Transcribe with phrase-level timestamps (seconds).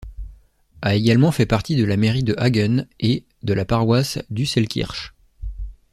[0.81, 5.13] A également fait partie de la mairie de Hagen et de la paroisse d'Usselskirch.